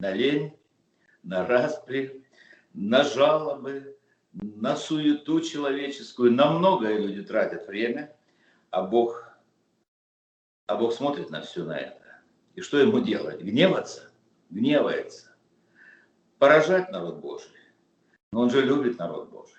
на 0.00 0.12
лень, 0.12 0.56
на 1.22 1.46
распри, 1.46 2.24
на 2.74 3.04
жалобы, 3.04 3.96
на 4.32 4.76
суету 4.76 5.40
человеческую. 5.40 6.32
На 6.32 6.50
многое 6.50 6.98
люди 6.98 7.22
тратят 7.22 7.68
время, 7.68 8.16
а 8.70 8.82
Бог, 8.82 9.28
а 10.66 10.76
Бог 10.76 10.92
смотрит 10.94 11.30
на 11.30 11.42
все 11.42 11.64
на 11.64 11.78
это. 11.78 12.01
И 12.54 12.60
что 12.60 12.78
ему 12.78 13.00
делать? 13.00 13.40
Гневаться? 13.40 14.10
Гневается. 14.50 15.34
Поражать 16.38 16.90
народ 16.90 17.16
Божий. 17.16 17.48
Но 18.32 18.40
он 18.40 18.50
же 18.50 18.62
любит 18.62 18.98
народ 18.98 19.30
Божий. 19.30 19.52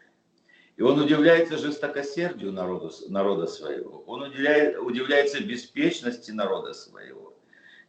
И 0.76 0.82
он 0.82 1.00
удивляется 1.00 1.58
жестокосердию 1.58 2.52
народу, 2.52 2.92
народа 3.08 3.48
своего. 3.48 4.04
Он 4.08 4.24
удивляет, 4.24 4.78
удивляется 4.80 5.44
беспечности 5.44 6.32
народа 6.32 6.74
своего. 6.74 7.34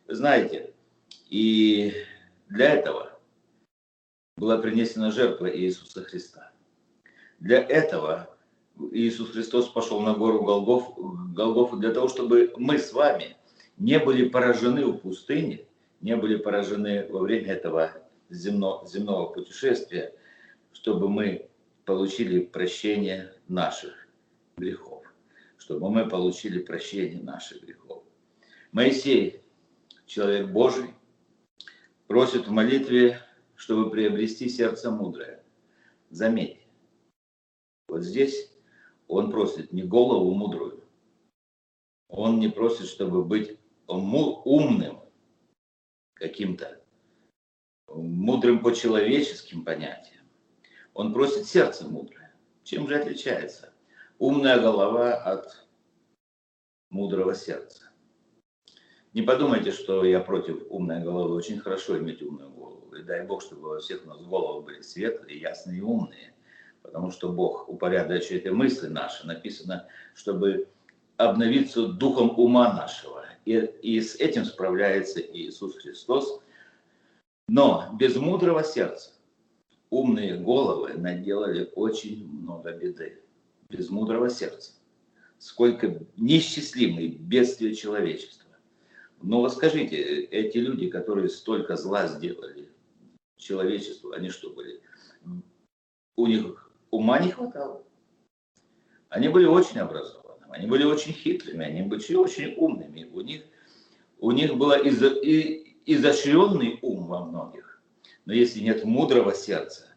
Знаете, 0.07 0.75
и 1.31 1.95
для 2.49 2.75
этого 2.75 3.19
была 4.37 4.59
принесена 4.59 5.11
жертва 5.11 5.55
Иисуса 5.55 6.03
Христа. 6.03 6.53
Для 7.41 7.63
этого 7.63 8.29
Иисус 8.93 9.31
Христос 9.31 9.69
пошел 9.69 10.01
на 10.01 10.15
гору 10.15 10.43
Голгоф, 10.43 10.95
Голгофу 11.35 11.77
для 11.77 11.93
того, 11.93 12.09
чтобы 12.09 12.53
мы 12.57 12.79
с 12.79 12.93
вами 12.93 13.37
не 13.77 13.99
были 13.99 14.29
поражены 14.29 14.87
в 14.87 14.99
пустыне, 14.99 15.67
не 16.01 16.17
были 16.17 16.37
поражены 16.37 17.07
во 17.09 17.21
время 17.21 17.53
этого 17.53 17.93
земно, 18.31 18.85
земного 18.87 19.33
путешествия, 19.33 20.15
чтобы 20.73 21.09
мы 21.09 21.49
получили 21.85 22.41
прощение 22.41 23.33
наших 23.49 24.09
грехов, 24.57 25.05
чтобы 25.59 25.91
мы 25.91 26.09
получили 26.09 26.59
прощение 26.59 27.23
наших 27.23 27.63
грехов. 27.63 28.03
Моисей, 28.73 29.43
человек 30.07 30.49
Божий, 30.49 30.95
просит 32.07 32.47
в 32.47 32.51
молитве 32.51 33.21
чтобы 33.57 33.91
приобрести 33.91 34.49
сердце 34.49 34.91
мудрое. 34.91 35.43
Заметьте, 36.11 36.61
вот 37.89 38.03
здесь 38.03 38.53
он 39.09 39.31
просит 39.31 39.73
не 39.73 39.83
голову 39.83 40.33
мудрую, 40.35 40.85
он 42.09 42.39
не 42.39 42.49
просит, 42.49 42.87
чтобы 42.87 43.25
быть 43.25 43.59
умным 43.87 45.01
каким-то, 46.15 46.81
мудрым 47.89 48.61
по 48.61 48.73
человеческим 48.73 49.65
понятиям. 49.65 50.25
Он 50.95 51.13
просит 51.13 51.47
сердце 51.47 51.87
мудрое. 51.89 52.33
Чем 52.63 52.89
же 52.89 52.97
отличается 52.97 53.73
умная 54.19 54.59
голова 54.59 55.15
от 55.15 55.67
мудрого 56.91 57.35
сердца? 57.35 57.91
Не 59.13 59.23
подумайте, 59.23 59.71
что 59.71 60.05
я 60.05 60.21
против 60.21 60.65
умной 60.71 61.01
головы. 61.01 61.35
Очень 61.35 61.61
хорошо 61.61 61.99
иметь 61.99 62.21
умную 62.21 62.51
голову 62.51 62.97
И 62.97 63.03
дай 63.03 63.25
Бог, 63.25 63.43
чтобы 63.43 63.69
во 63.69 63.79
всех 63.81 64.05
у 64.05 64.09
нас 64.09 64.21
головы 64.23 64.63
были 64.63 64.81
светлые, 64.81 65.39
ясные 65.39 65.79
и 65.79 65.83
умные. 65.83 66.35
Потому 66.83 67.11
что 67.11 67.33
Бог 67.33 67.69
упорядочивает 67.69 68.51
мысли 68.53 68.89
наши. 68.89 69.27
Написано, 69.27 69.87
чтобы 70.15 70.69
обновиться 71.17 71.87
духом 71.87 72.39
ума 72.39 72.73
нашего. 72.73 73.24
И, 73.45 73.57
и 73.83 74.01
с 74.01 74.17
этим 74.17 74.45
справляется 74.45 75.21
Иисус 75.21 75.77
Христос. 75.77 76.41
Но 77.49 77.91
без 77.99 78.17
мудрого 78.17 78.65
сердца 78.65 79.11
умные 79.91 80.37
головы 80.37 80.95
наделали 80.95 81.71
очень 81.75 82.27
много 82.27 82.73
беды. 82.73 83.23
Без 83.69 83.91
мудрого 83.91 84.31
сердца. 84.31 84.73
Сколько 85.39 86.01
неисчислимой 86.17 87.09
бедствия 87.09 87.75
человечества. 87.75 88.51
Но 89.21 89.41
вот 89.41 89.53
скажите, 89.53 89.97
эти 89.97 90.59
люди, 90.59 90.89
которые 90.89 91.29
столько 91.29 91.77
зла 91.77 92.07
сделали 92.09 92.69
человечеству, 93.37 94.13
они 94.13 94.31
что 94.31 94.51
были? 94.51 94.81
У 96.17 96.27
них 96.27 96.71
ума 96.91 97.19
не 97.19 97.31
хватало. 97.31 97.85
Они 99.09 99.29
были 99.29 99.47
очень 99.47 99.79
образованы. 99.81 100.24
Они 100.55 100.69
были 100.69 100.85
очень 100.85 101.13
хитрыми, 101.13 101.65
они 101.65 101.83
были 101.83 102.15
очень 102.15 102.55
умными. 102.57 103.11
У 103.13 103.23
них, 103.23 103.43
у 104.21 104.31
них 104.31 104.57
был 104.57 104.71
изощренный 104.71 106.79
ум 106.81 107.09
во 107.09 107.25
многих. 107.25 107.83
Но 108.25 108.33
если 108.33 108.61
нет 108.61 108.85
мудрого 108.85 109.35
сердца, 109.35 109.89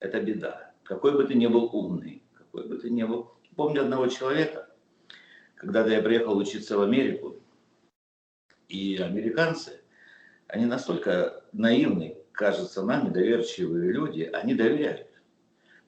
это 0.00 0.22
беда. 0.22 0.72
Какой 0.84 1.12
бы 1.12 1.24
ты 1.24 1.34
ни 1.34 1.46
был 1.46 1.68
умный, 1.70 2.22
какой 2.32 2.66
бы 2.66 2.78
ты 2.78 2.88
ни 2.88 3.02
был. 3.02 3.30
Помню 3.56 3.82
одного 3.82 4.06
человека, 4.06 4.70
когда 5.54 5.86
я 5.86 6.00
приехал 6.00 6.38
учиться 6.38 6.78
в 6.78 6.80
Америку, 6.80 7.36
и 8.68 8.96
американцы, 8.96 9.82
они 10.46 10.64
настолько 10.64 11.44
наивны, 11.52 12.16
кажется, 12.32 12.82
нами 12.82 13.10
доверчивые 13.10 13.92
люди, 13.92 14.30
они 14.32 14.54
доверяют. 14.54 15.08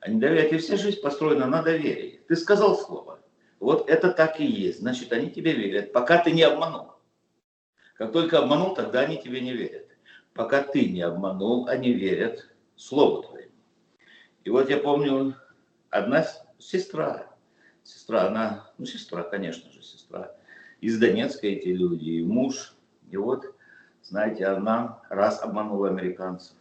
Они 0.01 0.21
доверяют, 0.21 0.53
и 0.53 0.59
вся 0.59 0.77
жизнь 0.77 1.01
построена 1.01 1.47
на 1.47 1.63
доверии. 1.63 2.21
Ты 2.29 2.37
сказал 2.37 2.77
слово, 2.77 3.21
вот 3.61 3.89
это 3.89 4.11
так 4.11 4.41
и 4.41 4.47
есть. 4.47 4.81
Значит, 4.81 5.13
они 5.13 5.31
тебе 5.31 5.53
верят, 5.53 5.93
пока 5.93 6.19
ты 6.19 6.33
не 6.33 6.43
обманул. 6.43 6.93
Как 7.95 8.13
только 8.13 8.39
обманул, 8.39 8.75
тогда 8.75 9.01
они 9.01 9.17
тебе 9.21 9.41
не 9.41 9.53
верят. 9.53 9.89
Пока 10.35 10.63
ты 10.63 10.89
не 10.89 11.01
обманул, 11.01 11.67
они 11.67 11.93
верят 11.93 12.47
слову 12.77 13.23
твоему. 13.23 13.53
И 14.45 14.51
вот 14.51 14.69
я 14.69 14.77
помню, 14.77 15.35
одна 15.89 16.27
сестра, 16.59 17.27
сестра, 17.83 18.27
она, 18.27 18.71
ну 18.77 18.85
сестра, 18.85 19.23
конечно 19.23 19.73
же, 19.73 19.83
сестра, 19.83 20.37
из 20.81 20.99
Донецка 20.99 21.47
эти 21.47 21.69
люди, 21.69 22.11
и 22.11 22.23
муж. 22.23 22.75
И 23.11 23.17
вот, 23.17 23.47
знаете, 24.03 24.47
она 24.47 25.01
раз 25.09 25.43
обманула 25.43 25.89
американцев, 25.89 26.55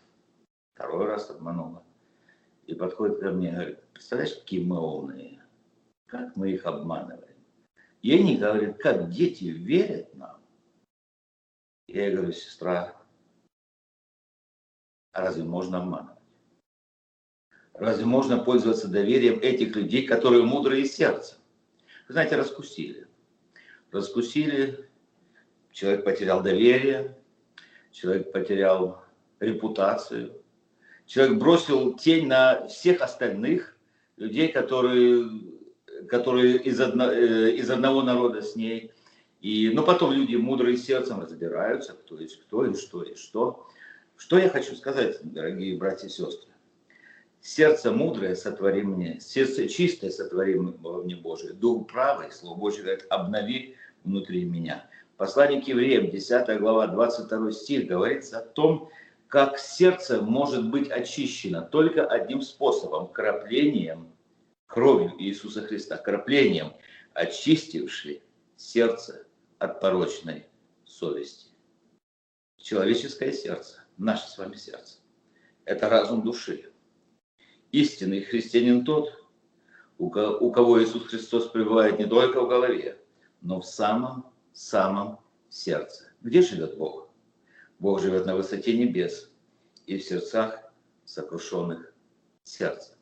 второй 0.74 1.08
раз 1.08 1.30
обманула. 1.30 1.84
И 2.68 2.74
подходит 2.74 3.20
ко 3.20 3.32
мне 3.32 3.50
и 3.50 3.52
говорит, 3.52 3.84
представляешь, 3.94 4.36
какие 4.36 4.64
мы 4.64 4.80
умные 4.80 5.45
как 6.08 6.36
мы 6.36 6.52
их 6.52 6.66
обманываем. 6.66 7.36
И 8.02 8.16
они 8.16 8.38
говорят, 8.38 8.78
как 8.78 9.10
дети 9.10 9.46
верят 9.46 10.14
нам. 10.14 10.42
Я 11.88 12.12
говорю, 12.12 12.32
сестра, 12.34 12.96
а 15.12 15.22
разве 15.22 15.44
можно 15.44 15.80
обманывать? 15.80 16.20
Разве 17.74 18.06
можно 18.06 18.38
пользоваться 18.38 18.88
доверием 18.88 19.40
этих 19.40 19.76
людей, 19.76 20.06
которые 20.06 20.44
мудрые 20.44 20.86
сердцем? 20.86 21.38
Вы 22.08 22.14
знаете, 22.14 22.36
раскусили. 22.36 23.08
Раскусили, 23.92 24.90
человек 25.72 26.06
потерял 26.06 26.44
доверие, 26.44 27.18
человек 27.92 28.32
потерял 28.32 29.04
репутацию, 29.40 30.42
человек 31.06 31.38
бросил 31.38 31.96
тень 31.96 32.28
на 32.28 32.68
всех 32.68 33.02
остальных 33.02 33.78
людей, 34.18 34.50
которые 34.50 35.55
которые 36.08 36.58
из, 36.58 36.80
одно, 36.80 37.12
э, 37.12 37.52
из 37.52 37.70
одного 37.70 38.02
народа 38.02 38.42
с 38.42 38.56
ней. 38.56 38.92
И, 39.42 39.70
но 39.74 39.84
потом 39.84 40.12
люди 40.12 40.36
мудрые 40.36 40.78
сердцем 40.78 41.22
разбираются, 41.22 41.94
кто 41.94 42.20
есть 42.20 42.42
кто 42.42 42.66
и 42.66 42.74
что 42.74 43.04
и 43.04 43.16
что. 43.16 43.68
Что 44.18 44.38
я 44.38 44.50
хочу 44.50 44.76
сказать, 44.76 45.20
дорогие 45.24 45.78
братья 45.78 46.08
и 46.08 46.10
сестры? 46.10 46.52
Сердце 47.42 47.92
мудрое 47.92 48.36
сотвори 48.36 48.82
мне, 48.82 49.20
сердце 49.20 49.68
чистое 49.68 50.10
сотвори 50.10 50.56
мне 50.56 51.16
Божие, 51.16 51.54
дух 51.54 51.88
правый, 51.88 52.32
Слово 52.32 52.58
Божье 52.58 52.82
говорит, 52.82 53.06
обнови 53.10 53.76
внутри 54.04 54.46
меня. 54.46 54.90
Послание 55.18 55.62
к 55.62 55.68
евреям, 55.68 56.10
10 56.10 56.60
глава, 56.60 56.88
22 56.88 57.52
стих, 57.52 57.88
говорится 57.88 58.40
о 58.40 58.42
том, 58.42 58.90
как 59.28 59.60
сердце 59.60 60.22
может 60.22 60.70
быть 60.70 60.90
очищено 60.90 61.62
только 61.62 62.06
одним 62.06 62.42
способом– 62.42 63.08
краплением 63.14 64.15
кровью 64.68 65.14
Иисуса 65.20 65.62
Христа, 65.62 65.98
краплением, 65.98 66.74
очистивший 67.14 68.24
сердце 68.56 69.28
от 69.60 69.80
порочной 69.80 70.48
совести. 70.84 71.48
Человеческое 72.58 73.32
сердце, 73.32 73.84
наше 73.98 74.28
с 74.28 74.38
вами 74.38 74.56
сердце, 74.56 74.98
это 75.66 75.90
разум 75.90 76.24
души. 76.24 76.72
Истинный 77.72 78.22
христианин 78.22 78.86
тот, 78.86 79.10
у 79.98 80.10
кого 80.10 80.84
Иисус 80.84 81.08
Христос 81.08 81.48
пребывает 81.48 82.00
не 82.00 82.06
только 82.06 82.42
в 82.42 82.48
голове, 82.48 83.02
но 83.42 83.62
в 83.62 83.66
самом-самом 83.66 85.20
сердце. 85.50 86.12
Где 86.22 86.42
живет 86.42 86.78
Бог? 86.78 87.10
Бог 87.80 88.02
живет 88.02 88.26
на 88.26 88.36
высоте 88.36 88.78
небес 88.78 89.32
и 89.86 89.98
в 89.98 90.04
сердцах 90.04 90.74
сокрушенных 91.06 91.94
сердца 92.44 92.95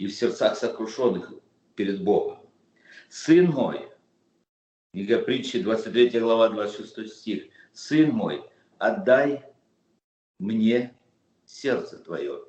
и 0.00 0.06
в 0.06 0.14
сердцах 0.14 0.56
сокрушенных 0.56 1.30
перед 1.74 2.02
Богом. 2.02 2.38
Сын 3.10 3.50
мой, 3.50 3.90
книга 4.94 5.18
притчи, 5.18 5.62
23 5.62 6.20
глава, 6.20 6.48
26 6.48 7.12
стих, 7.12 7.44
Сын 7.74 8.08
мой, 8.10 8.42
отдай 8.78 9.44
мне 10.38 10.94
сердце 11.44 11.98
твое. 11.98 12.46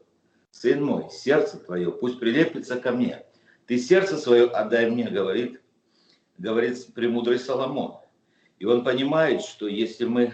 Сын 0.51 0.81
мой, 0.81 1.09
сердце 1.09 1.57
твое, 1.57 1.91
пусть 1.91 2.21
прилепится 2.21 2.79
ко 2.79 2.93
мне. 2.93 3.25
Ты 3.67 3.77
сердце 3.77 4.17
свое 4.17 4.45
отдай 4.45 4.89
мне, 4.89 5.09
говорит, 5.09 5.59
говорит 6.37 6.93
премудрый 6.93 7.37
Соломон. 7.37 7.97
И 8.59 8.65
он 8.65 8.85
понимает, 8.85 9.41
что 9.41 9.67
если 9.67 10.05
мы 10.05 10.33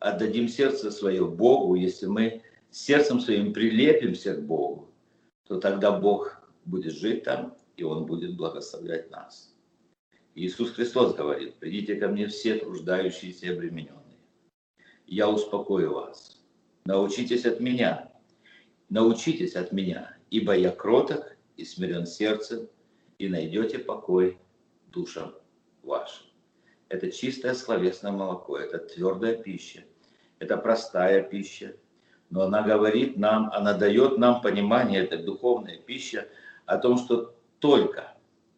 отдадим 0.00 0.48
сердце 0.48 0.90
свое 0.90 1.24
Богу, 1.24 1.76
если 1.76 2.06
мы 2.06 2.42
сердцем 2.72 3.20
своим 3.20 3.52
прилепимся 3.52 4.34
к 4.34 4.44
Богу, 4.44 4.90
то 5.46 5.60
тогда 5.60 5.92
Бог 5.92 6.37
будет 6.68 6.94
жить 6.94 7.24
там, 7.24 7.56
и 7.76 7.82
Он 7.82 8.06
будет 8.06 8.36
благословлять 8.36 9.10
нас. 9.10 9.54
Иисус 10.34 10.70
Христос 10.70 11.14
говорит, 11.14 11.56
придите 11.56 11.96
ко 11.96 12.08
мне 12.08 12.28
все 12.28 12.56
труждающиеся 12.56 13.46
и 13.46 13.50
обремененные. 13.50 14.18
Я 15.06 15.28
успокою 15.28 15.94
вас. 15.94 16.40
Научитесь 16.84 17.44
от 17.44 17.60
меня. 17.60 18.12
Научитесь 18.88 19.56
от 19.56 19.72
меня, 19.72 20.16
ибо 20.30 20.56
я 20.56 20.70
кроток 20.70 21.36
и 21.56 21.64
смирен 21.64 22.06
сердцем, 22.06 22.68
и 23.18 23.28
найдете 23.28 23.78
покой 23.78 24.38
душам 24.86 25.34
вашим. 25.82 26.26
Это 26.88 27.10
чистое 27.10 27.54
словесное 27.54 28.12
молоко, 28.12 28.56
это 28.56 28.78
твердая 28.78 29.36
пища, 29.36 29.84
это 30.38 30.56
простая 30.56 31.22
пища, 31.22 31.76
но 32.30 32.42
она 32.42 32.62
говорит 32.62 33.16
нам, 33.16 33.50
она 33.52 33.74
дает 33.74 34.18
нам 34.18 34.40
понимание, 34.40 35.02
это 35.02 35.18
духовная 35.18 35.78
пища, 35.78 36.28
о 36.68 36.76
том, 36.76 36.98
что 36.98 37.34
только, 37.58 38.12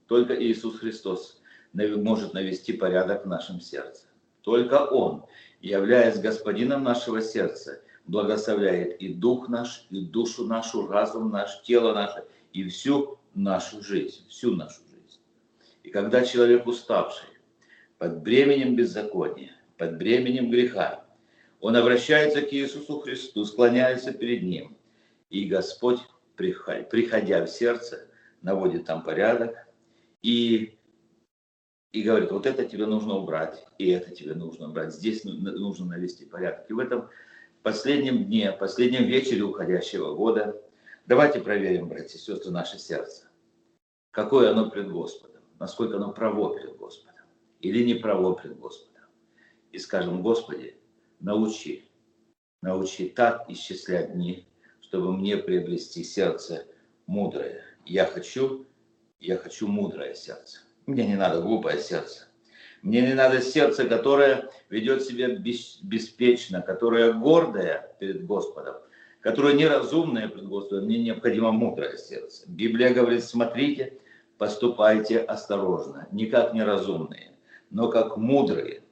только 0.08 0.34
Иисус 0.34 0.80
Христос 0.80 1.40
может 1.72 2.34
навести 2.34 2.72
порядок 2.72 3.24
в 3.24 3.28
нашем 3.28 3.60
сердце. 3.60 4.06
Только 4.42 4.84
Он, 4.84 5.24
являясь 5.60 6.18
Господином 6.18 6.82
нашего 6.82 7.20
сердца, 7.20 7.80
благословляет 8.06 9.00
и 9.00 9.14
дух 9.14 9.48
наш, 9.48 9.86
и 9.90 10.04
душу 10.04 10.44
нашу, 10.44 10.88
разум 10.88 11.30
наш, 11.30 11.62
тело 11.62 11.94
наше, 11.94 12.24
и 12.52 12.68
всю 12.68 13.18
нашу 13.34 13.80
жизнь, 13.80 14.26
всю 14.28 14.56
нашу 14.56 14.80
жизнь. 14.90 15.20
И 15.84 15.90
когда 15.90 16.24
человек 16.24 16.66
уставший, 16.66 17.28
под 17.98 18.22
бременем 18.22 18.74
беззакония, 18.74 19.52
под 19.78 19.98
бременем 19.98 20.50
греха, 20.50 21.04
он 21.60 21.76
обращается 21.76 22.42
к 22.42 22.52
Иисусу 22.52 22.98
Христу, 23.00 23.44
склоняется 23.44 24.12
перед 24.12 24.42
Ним, 24.42 24.76
и 25.28 25.44
Господь 25.44 26.00
приходя 26.40 27.44
в 27.44 27.50
сердце, 27.50 28.08
наводит 28.42 28.86
там 28.86 29.02
порядок 29.02 29.56
и, 30.22 30.78
и 31.92 32.02
говорит, 32.02 32.30
вот 32.30 32.46
это 32.46 32.64
тебе 32.64 32.86
нужно 32.86 33.14
убрать, 33.14 33.64
и 33.78 33.88
это 33.90 34.14
тебе 34.14 34.34
нужно 34.34 34.68
убрать, 34.68 34.94
здесь 34.94 35.24
нужно 35.24 35.86
навести 35.86 36.24
порядок. 36.24 36.70
И 36.70 36.72
в 36.72 36.78
этом 36.78 37.08
последнем 37.62 38.24
дне, 38.24 38.52
последнем 38.52 39.04
вечере 39.04 39.42
уходящего 39.42 40.14
года, 40.14 40.60
давайте 41.06 41.40
проверим, 41.40 41.88
братья 41.88 42.18
и 42.18 42.20
сестры, 42.20 42.50
наше 42.50 42.78
сердце. 42.78 43.28
Какое 44.10 44.50
оно 44.50 44.70
пред 44.70 44.90
Господом, 44.90 45.42
насколько 45.58 45.96
оно 45.96 46.12
право 46.12 46.54
пред 46.54 46.76
Господом 46.76 47.26
или 47.60 47.84
не 47.84 47.94
право 47.94 48.32
пред 48.32 48.58
Господом. 48.58 49.04
И 49.72 49.78
скажем, 49.78 50.22
Господи, 50.22 50.76
научи, 51.20 51.90
Научи 52.62 53.08
так 53.08 53.48
исчислять 53.48 54.12
дни, 54.12 54.46
чтобы 54.90 55.16
мне 55.16 55.36
приобрести 55.36 56.02
сердце 56.02 56.66
мудрое. 57.06 57.62
Я 57.86 58.06
хочу, 58.06 58.66
я 59.20 59.36
хочу 59.36 59.68
мудрое 59.68 60.16
сердце. 60.16 60.58
Мне 60.86 61.06
не 61.06 61.14
надо 61.14 61.40
глупое 61.40 61.78
сердце. 61.78 62.26
Мне 62.82 63.00
не 63.02 63.14
надо 63.14 63.40
сердце, 63.40 63.88
которое 63.88 64.50
ведет 64.68 65.04
себя 65.04 65.28
беспечно, 65.28 66.60
которое 66.60 67.12
гордое 67.12 67.94
перед 68.00 68.26
Господом, 68.26 68.78
которое 69.20 69.54
неразумное 69.54 70.26
перед 70.26 70.48
Господом. 70.48 70.86
Мне 70.86 70.98
необходимо 70.98 71.52
мудрое 71.52 71.96
сердце. 71.96 72.50
Библия 72.50 72.92
говорит, 72.92 73.22
смотрите, 73.22 73.96
поступайте 74.38 75.20
осторожно, 75.20 76.08
не 76.10 76.26
как 76.26 76.52
неразумные, 76.52 77.36
но 77.70 77.88
как 77.92 78.16
мудрые. 78.16 78.82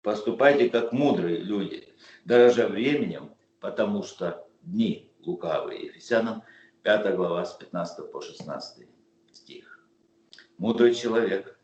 Поступайте 0.00 0.70
как 0.70 0.92
мудрые 0.92 1.38
люди, 1.38 1.88
дорожа 2.24 2.68
временем, 2.68 3.30
потому 3.58 4.04
что 4.04 4.46
дни 4.62 5.10
лукавые. 5.26 5.86
Ефесянам 5.86 6.42
5 6.82 7.16
глава 7.16 7.44
с 7.44 7.54
15 7.54 8.12
по 8.12 8.20
16 8.20 8.88
стих. 9.32 9.86
Мудрый 10.58 10.94
человек, 10.94 11.58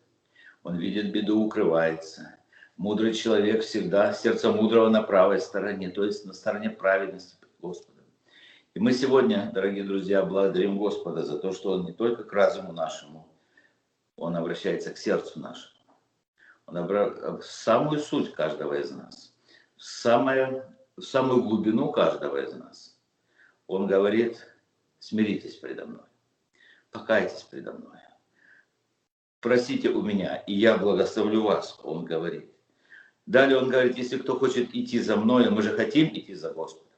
он 0.63 0.77
видит 0.77 1.13
беду, 1.13 1.45
укрывается. 1.45 2.37
Мудрый 2.77 3.13
человек 3.13 3.63
всегда, 3.63 4.13
сердце 4.13 4.51
мудрого 4.51 4.89
на 4.89 5.03
правой 5.03 5.41
стороне, 5.41 5.91
то 5.91 6.05
есть 6.05 6.25
на 6.25 6.33
стороне 6.33 6.71
праведности 6.71 7.37
Господа. 7.61 8.01
И 8.73 8.81
мы 8.81 8.93
сегодня, 8.93 9.51
дорогие 9.53 9.85
друзья, 9.85 10.25
благодарим 10.25 10.79
Господа 10.79 11.23
за 11.25 11.39
то, 11.39 11.53
что 11.53 11.73
Он 11.73 11.85
не 11.85 11.93
только 11.93 12.25
к 12.25 12.33
разуму 12.33 12.73
нашему, 12.73 13.29
Он 14.17 14.37
обращается 14.37 14.93
к 14.93 14.99
сердцу 14.99 15.41
нашему. 15.41 15.85
Он 16.67 16.77
обра... 16.79 17.11
в 17.37 17.43
самую 17.43 17.99
суть 17.99 18.33
каждого 18.33 18.75
из 18.81 18.91
нас, 18.93 19.35
в, 19.77 19.83
самое... 19.83 20.73
в 20.97 21.03
самую 21.03 21.43
глубину 21.43 21.91
каждого 21.93 22.43
из 22.43 22.55
нас. 22.55 22.90
Он 23.71 23.87
говорит, 23.87 24.47
смиритесь 24.99 25.57
предо 25.57 25.87
мной, 25.87 26.07
покайтесь 26.91 27.43
предо 27.43 27.73
мной 27.73 28.01
просите 29.41 29.89
у 29.89 30.03
меня, 30.03 30.37
и 30.37 30.55
я 30.55 30.77
благословлю 30.77 31.43
вас, 31.43 31.79
он 31.83 32.05
говорит. 32.05 32.51
Далее 33.27 33.59
он 33.59 33.69
говорит, 33.69 33.97
если 33.97 34.19
кто 34.19 34.39
хочет 34.39 34.75
идти 34.75 34.99
за 35.01 35.17
мной, 35.17 35.51
мы 35.51 35.63
же 35.63 35.77
хотим 35.77 36.09
идти 36.09 36.35
за 36.35 36.53
Господом. 36.53 36.89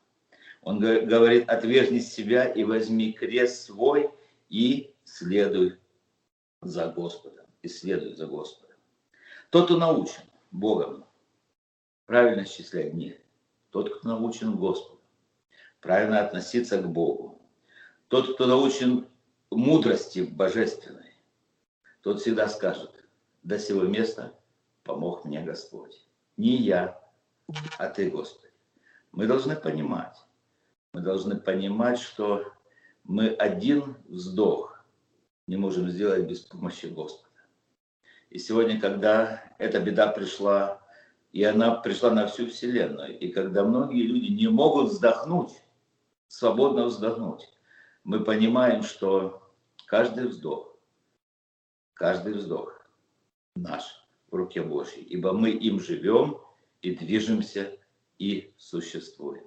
Он 0.60 0.78
говорит, 0.78 1.48
отвержни 1.48 1.98
себя 1.98 2.44
и 2.44 2.62
возьми 2.64 3.12
крест 3.12 3.66
свой 3.66 4.10
и 4.48 4.94
следуй 5.04 5.78
за 6.60 6.88
Господом. 6.88 7.46
И 7.62 7.68
следуй 7.68 8.14
за 8.14 8.26
Господом. 8.26 8.76
Тот, 9.50 9.66
кто 9.66 9.76
научен 9.76 10.22
Богом 10.50 11.04
правильно 12.06 12.44
счислять 12.44 12.92
дни, 12.92 13.16
тот, 13.70 13.94
кто 13.94 14.08
научен 14.08 14.56
Господом, 14.56 14.91
правильно 15.82 16.20
относиться 16.20 16.80
к 16.80 16.88
Богу, 16.88 17.38
тот, 18.08 18.34
кто 18.34 18.46
научен 18.46 19.06
мудрости 19.50 20.20
божественной, 20.20 21.14
тот 22.00 22.20
всегда 22.20 22.48
скажет, 22.48 22.90
до 23.42 23.58
сего 23.58 23.82
места 23.82 24.32
помог 24.84 25.24
мне 25.24 25.42
Господь. 25.42 26.00
Не 26.36 26.56
я, 26.56 27.00
а 27.78 27.88
ты, 27.88 28.10
Господи. 28.10 28.52
Мы 29.10 29.26
должны 29.26 29.56
понимать, 29.56 30.16
мы 30.94 31.00
должны 31.00 31.36
понимать, 31.36 31.98
что 31.98 32.52
мы 33.04 33.28
один 33.28 33.96
вздох 34.08 34.84
не 35.46 35.56
можем 35.56 35.90
сделать 35.90 36.26
без 36.26 36.40
помощи 36.40 36.86
Господа. 36.86 37.28
И 38.30 38.38
сегодня, 38.38 38.80
когда 38.80 39.42
эта 39.58 39.80
беда 39.80 40.06
пришла, 40.06 40.80
и 41.32 41.42
она 41.42 41.74
пришла 41.74 42.10
на 42.10 42.26
всю 42.26 42.46
Вселенную, 42.46 43.18
и 43.18 43.28
когда 43.28 43.64
многие 43.64 44.02
люди 44.02 44.32
не 44.32 44.48
могут 44.48 44.90
вздохнуть, 44.90 45.62
свободно 46.32 46.86
вздохнуть, 46.86 47.46
мы 48.04 48.24
понимаем, 48.24 48.82
что 48.82 49.42
каждый 49.86 50.28
вздох 50.28 50.72
каждый 51.92 52.32
вздох 52.32 52.80
наш 53.54 53.82
в 54.30 54.34
руке 54.34 54.62
Божьей, 54.62 55.02
ибо 55.02 55.32
мы 55.32 55.50
им 55.50 55.78
живем 55.78 56.40
и 56.80 56.94
движемся 56.94 57.78
и 58.18 58.54
существуем. 58.56 59.44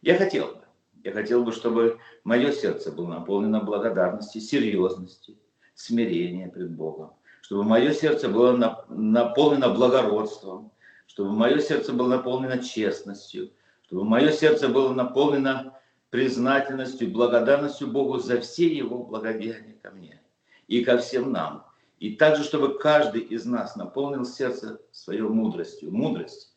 Я 0.00 0.16
хотел 0.16 0.46
бы, 0.46 0.64
я 1.04 1.12
хотел 1.12 1.44
бы, 1.44 1.52
чтобы 1.52 2.00
мое 2.24 2.52
сердце 2.52 2.90
было 2.90 3.08
наполнено 3.08 3.60
благодарностью, 3.60 4.40
серьезностью, 4.40 5.36
смирением 5.74 6.50
пред 6.50 6.74
Богом, 6.74 7.12
чтобы 7.42 7.64
мое 7.64 7.92
сердце 7.92 8.30
было 8.30 8.56
наполнено 8.88 9.68
благородством, 9.68 10.72
чтобы 11.06 11.32
мое 11.32 11.58
сердце 11.60 11.92
было 11.92 12.08
наполнено 12.08 12.62
честностью, 12.62 13.52
чтобы 13.82 14.04
мое 14.04 14.32
сердце 14.32 14.68
было 14.68 14.94
наполнено 14.94 15.78
признательностью, 16.14 17.10
благодарностью 17.10 17.88
Богу 17.88 18.18
за 18.18 18.40
все 18.40 18.72
Его 18.72 19.02
благодеяния 19.02 19.76
ко 19.82 19.90
мне 19.90 20.22
и 20.68 20.84
ко 20.84 20.98
всем 20.98 21.32
нам, 21.32 21.66
и 21.98 22.14
также, 22.14 22.44
чтобы 22.44 22.78
каждый 22.78 23.22
из 23.22 23.44
нас 23.46 23.74
наполнил 23.74 24.24
сердце 24.24 24.80
своей 24.92 25.22
мудростью. 25.22 25.90
Мудрость, 25.90 26.54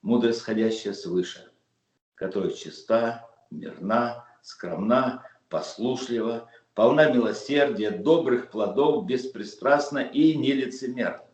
мудрость, 0.00 0.38
сходящая 0.38 0.92
свыше, 0.92 1.50
которая 2.14 2.52
чиста, 2.52 3.28
мирна, 3.50 4.26
скромна, 4.42 5.26
послушлива, 5.48 6.48
полна 6.74 7.10
милосердия, 7.10 7.90
добрых 7.90 8.52
плодов, 8.52 9.06
беспристрастна 9.06 10.04
и 10.04 10.36
нелицемерна. 10.36 11.26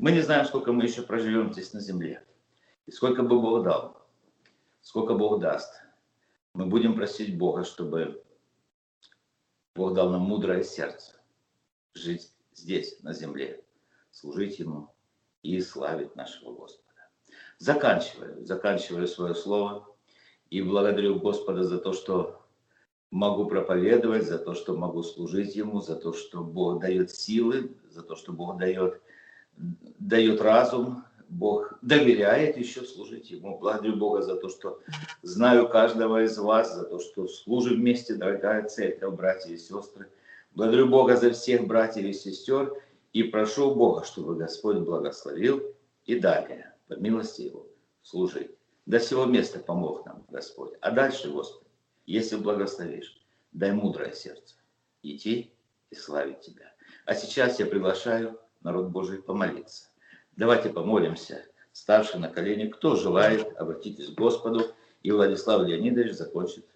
Мы 0.00 0.10
не 0.10 0.22
знаем, 0.22 0.44
сколько 0.44 0.72
мы 0.72 0.82
еще 0.82 1.02
проживем 1.02 1.52
здесь 1.52 1.72
на 1.72 1.78
земле. 1.78 2.26
И 2.86 2.90
сколько 2.90 3.22
бы 3.22 3.40
Бог 3.40 3.62
дал, 3.62 4.04
сколько 4.82 5.14
Бог 5.14 5.38
даст. 5.38 5.83
Мы 6.54 6.66
будем 6.66 6.94
просить 6.94 7.36
Бога, 7.36 7.64
чтобы 7.64 8.22
Бог 9.74 9.94
дал 9.94 10.10
нам 10.10 10.22
мудрое 10.22 10.62
сердце, 10.62 11.20
жить 11.94 12.32
здесь, 12.52 13.02
на 13.02 13.12
земле, 13.12 13.64
служить 14.12 14.60
Ему 14.60 14.94
и 15.42 15.60
славить 15.60 16.14
нашего 16.14 16.54
Господа. 16.54 17.08
Заканчиваю, 17.58 18.46
заканчиваю 18.46 19.08
свое 19.08 19.34
слово 19.34 19.84
и 20.48 20.62
благодарю 20.62 21.18
Господа 21.18 21.64
за 21.64 21.78
то, 21.78 21.92
что 21.92 22.46
могу 23.10 23.46
проповедовать, 23.46 24.24
за 24.24 24.38
то, 24.38 24.54
что 24.54 24.76
могу 24.76 25.02
служить 25.02 25.56
Ему, 25.56 25.80
за 25.80 25.96
то, 25.96 26.12
что 26.12 26.44
Бог 26.44 26.80
дает 26.80 27.10
силы, 27.10 27.76
за 27.90 28.04
то, 28.04 28.14
что 28.14 28.32
Бог 28.32 28.58
дает, 28.58 29.02
дает 29.56 30.40
разум, 30.40 31.04
Бог 31.28 31.78
доверяет 31.82 32.56
еще 32.56 32.84
служить 32.84 33.30
Ему. 33.30 33.58
Благодарю 33.58 33.96
Бога 33.96 34.22
за 34.22 34.36
то, 34.36 34.48
что 34.48 34.80
знаю 35.22 35.68
каждого 35.68 36.24
из 36.24 36.38
вас, 36.38 36.74
за 36.74 36.84
то, 36.84 36.98
что 36.98 37.28
служим 37.28 37.76
вместе, 37.76 38.14
дорогая 38.14 38.68
церковь, 38.68 39.14
братья 39.14 39.50
и 39.50 39.56
сестры. 39.56 40.08
Благодарю 40.52 40.88
Бога 40.88 41.16
за 41.16 41.32
всех 41.32 41.66
братьев 41.66 42.04
и 42.04 42.12
сестер 42.12 42.72
и 43.12 43.22
прошу 43.24 43.74
Бога, 43.74 44.04
чтобы 44.04 44.36
Господь 44.36 44.78
благословил 44.78 45.62
и 46.04 46.18
далее, 46.18 46.74
по 46.88 46.94
милости 46.94 47.42
Его, 47.42 47.66
служить. 48.02 48.50
До 48.86 48.98
всего 48.98 49.24
места 49.24 49.58
помог 49.58 50.04
нам 50.04 50.24
Господь. 50.30 50.74
А 50.80 50.90
дальше, 50.90 51.30
Господь, 51.30 51.66
если 52.06 52.36
благословишь, 52.36 53.20
дай 53.52 53.72
мудрое 53.72 54.12
сердце 54.12 54.56
идти 55.02 55.52
и 55.90 55.94
славить 55.94 56.40
Тебя. 56.40 56.72
А 57.06 57.14
сейчас 57.14 57.58
я 57.60 57.66
приглашаю 57.66 58.38
народ 58.62 58.88
Божий 58.88 59.22
помолиться. 59.22 59.88
Давайте 60.36 60.70
помолимся, 60.70 61.44
ставши 61.72 62.18
на 62.18 62.28
колени. 62.28 62.68
Кто 62.68 62.96
желает, 62.96 63.56
обратитесь 63.56 64.08
к 64.08 64.18
Господу, 64.18 64.74
и 65.02 65.10
Владислав 65.10 65.66
Леонидович 65.66 66.12
закончит 66.12 66.66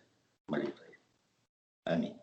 молитвой. 0.46 0.98
Аминь. 1.84 2.17